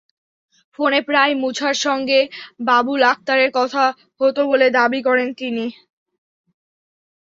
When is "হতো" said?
4.21-4.41